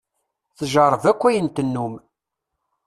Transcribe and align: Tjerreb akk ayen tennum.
Tjerreb 0.57 1.03
akk 1.11 1.21
ayen 1.27 1.47
tennum. 1.49 1.93